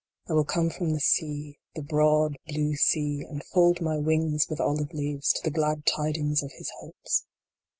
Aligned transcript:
I 0.27 0.33
will 0.33 0.45
come 0.45 0.71
from 0.71 0.93
the 0.93 0.99
sea 0.99 1.59
the 1.75 1.83
broad 1.83 2.35
blue 2.47 2.73
sea 2.75 3.23
and 3.29 3.43
fold 3.53 3.81
my 3.81 3.99
wings 3.99 4.47
with 4.49 4.59
olive 4.59 4.91
leaves 4.93 5.31
to 5.33 5.43
the 5.43 5.53
glad 5.53 5.85
tidings 5.85 6.41
of 6.41 6.51
his 6.57 6.71
hopes 6.79 7.27